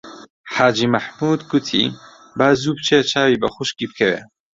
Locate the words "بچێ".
2.77-2.99